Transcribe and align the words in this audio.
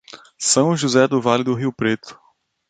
São 0.39 0.75
José 0.75 1.07
do 1.07 1.21
Vale 1.21 1.43
do 1.43 1.53
Rio 1.53 1.71
Preto 1.71 2.19